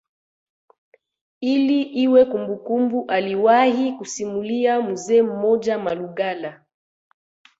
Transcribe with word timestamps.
Ili 1.41 1.81
iwe 1.91 2.25
kumbukumbu 2.25 3.05
aliwahi 3.07 3.91
kusimulia 3.91 4.81
mzee 4.81 5.21
mmoja 5.21 5.77
Malugala 5.79 6.65